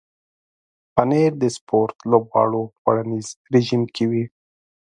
[0.95, 4.25] پنېر د سپورت لوبغاړو خوړنیز رژیم کې وي.